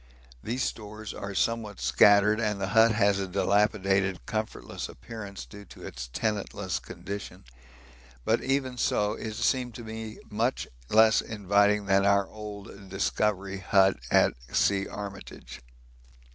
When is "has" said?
2.91-3.19